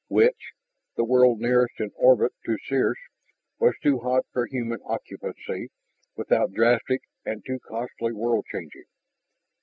[0.09, 0.53] Witch,
[0.95, 2.97] the world nearest in orbit to Circe,
[3.59, 5.69] was too hot for human occupancy
[6.15, 8.85] without drastic and too costly world changing.